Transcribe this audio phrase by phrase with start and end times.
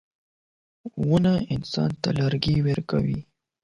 [1.07, 3.19] •ونه انسان ته لرګي ورکوي.